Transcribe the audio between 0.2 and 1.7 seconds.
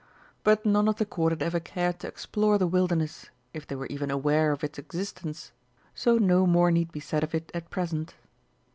But none of the Court had ever